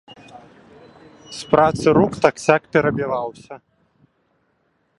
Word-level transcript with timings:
З 1.39 1.51
працы 1.51 1.85
рук 1.97 2.13
так-сяк 2.25 2.61
перабіваўся. 2.77 3.53